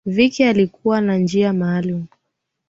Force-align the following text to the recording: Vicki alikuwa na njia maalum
Vicki 0.05 0.43
alikuwa 0.43 1.01
na 1.01 1.17
njia 1.17 1.53
maalum 1.53 2.05